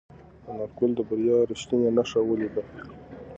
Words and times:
انارګل 0.49 0.91
د 0.95 0.99
بریا 1.07 1.37
رښتینې 1.49 1.89
نښه 1.97 2.19
ولیده. 2.23 2.63